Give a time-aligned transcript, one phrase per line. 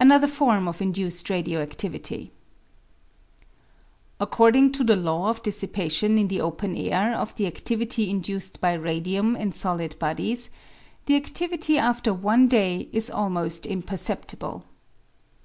[0.00, 2.32] Another Form of Induced Radio activity.
[4.18, 8.72] According to the law of dissipation in the open air of the adivity induced by
[8.72, 10.50] radium in solid bodies,
[11.06, 14.64] the adivity after one day is almost imperceptible.